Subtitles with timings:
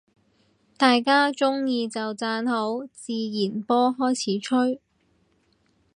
[0.77, 4.81] 大家鍾意就讚好，自然波開始吹